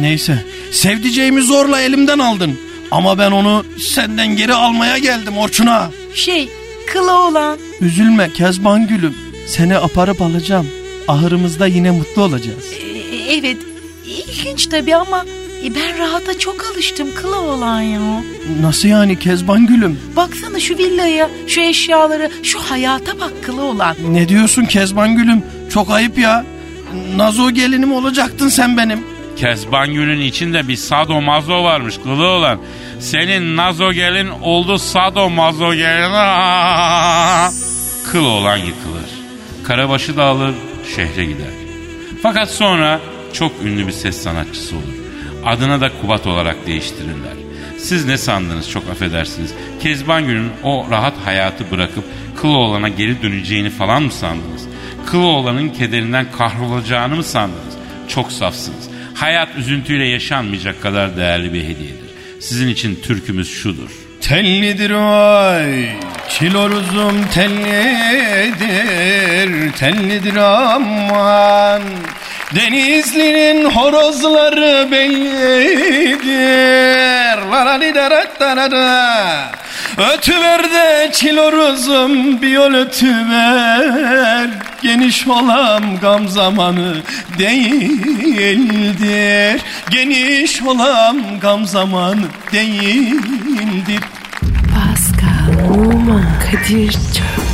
Neyse 0.00 0.44
sevdiceğimi 0.70 1.42
zorla 1.42 1.80
elimden 1.80 2.18
aldın. 2.18 2.58
Ama 2.90 3.18
ben 3.18 3.30
onu 3.30 3.64
senden 3.78 4.36
geri 4.36 4.54
almaya 4.54 4.98
geldim 4.98 5.38
Orçun'a. 5.38 5.90
Şey 6.14 6.48
kılı 6.92 7.18
olan. 7.18 7.58
Üzülme 7.80 8.32
Kezban 8.32 8.86
gülüm. 8.86 9.14
Seni 9.46 9.76
aparıp 9.76 10.22
alacağım. 10.22 10.66
Ahırımızda 11.08 11.66
yine 11.66 11.90
mutlu 11.90 12.22
olacağız. 12.22 12.72
E, 12.72 13.16
evet 13.34 13.56
ilginç 14.06 14.66
tabii 14.66 14.96
ama 14.96 15.24
ben 15.76 15.98
rahata 15.98 16.38
çok 16.38 16.64
alıştım 16.72 17.08
kılı 17.14 17.40
olan 17.40 17.80
ya. 17.80 18.22
Nasıl 18.60 18.88
yani 18.88 19.18
Kezban 19.18 19.66
gülüm? 19.66 20.00
Baksana 20.16 20.60
şu 20.60 20.78
villaya, 20.78 21.30
şu 21.46 21.60
eşyalara, 21.60 22.28
şu 22.42 22.58
hayata 22.58 23.20
bak 23.20 23.32
kılı 23.42 23.62
olan. 23.62 23.96
Ne 24.10 24.28
diyorsun 24.28 24.64
Kezban 24.64 25.16
gülüm? 25.16 25.42
Çok 25.70 25.90
ayıp 25.90 26.18
ya. 26.18 26.44
Nazo 27.16 27.50
gelinim 27.50 27.92
olacaktın 27.92 28.48
sen 28.48 28.76
benim. 28.76 29.11
Kezban 29.36 29.92
Gül'ün 29.92 30.20
içinde 30.20 30.68
bir 30.68 30.76
sado 30.76 31.20
mazo 31.20 31.64
varmış 31.64 31.96
kılı 32.04 32.26
olan. 32.26 32.58
Senin 33.00 33.56
nazo 33.56 33.92
gelin 33.92 34.28
oldu 34.28 34.78
sado 34.78 35.30
mazo 35.30 35.74
gelin. 35.74 36.12
Kıl 38.12 38.24
olan 38.24 38.56
yıkılır. 38.56 39.10
Karabaşı 39.64 40.16
da 40.16 40.24
alır 40.24 40.54
şehre 40.96 41.24
gider. 41.24 41.50
Fakat 42.22 42.50
sonra 42.50 43.00
çok 43.32 43.52
ünlü 43.64 43.86
bir 43.86 43.92
ses 43.92 44.22
sanatçısı 44.22 44.76
olur. 44.76 44.84
Adına 45.44 45.80
da 45.80 45.90
Kubat 46.00 46.26
olarak 46.26 46.66
değiştirirler. 46.66 47.32
Siz 47.78 48.04
ne 48.04 48.18
sandınız 48.18 48.70
çok 48.70 48.90
affedersiniz. 48.90 49.54
Kezban 49.82 50.26
Gül'ün 50.26 50.50
o 50.62 50.86
rahat 50.90 51.14
hayatı 51.24 51.70
bırakıp 51.70 52.04
Kılıoğlan'a 52.36 52.88
geri 52.88 53.22
döneceğini 53.22 53.70
falan 53.70 54.02
mı 54.02 54.12
sandınız? 54.12 54.62
Kılıoğlan'ın 55.06 55.68
kederinden 55.68 56.26
kahrolacağını 56.38 57.16
mı 57.16 57.24
sandınız? 57.24 57.74
Çok 58.08 58.32
safsınız. 58.32 58.88
Hayat 59.22 59.48
üzüntüyle 59.56 60.08
yaşanmayacak 60.08 60.82
kadar 60.82 61.16
değerli 61.16 61.52
bir 61.52 61.62
hediyedir. 61.62 62.10
Sizin 62.40 62.68
için 62.68 63.00
türkümüz 63.02 63.62
şudur. 63.62 63.90
Tellidir 64.20 64.90
vay, 64.90 65.88
çiloruzum 66.28 67.26
tellidir, 67.34 68.62
tellidir 69.72 70.36
aman. 70.36 71.82
Denizli'nin 72.54 73.64
horozları 73.64 74.88
bellidir. 74.92 76.62
Ötüver 80.14 80.62
de 80.62 81.10
çiloruzum 81.12 82.42
bir 82.42 82.48
yol 82.48 82.74
ötüver. 82.74 84.50
Geniş 84.82 85.28
olan 85.28 86.00
gam 86.00 86.28
zamanı 86.28 86.96
değildir. 87.38 88.62
Geniş 89.90 90.62
olan 90.62 91.40
gam 91.40 91.66
zamanı 91.66 92.24
değildir. 92.52 94.00
Pascal, 94.74 95.68
Oman, 95.70 96.24
Kadir 96.40 96.92
çok 96.92 97.51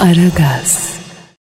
Aragaz. 0.00 0.85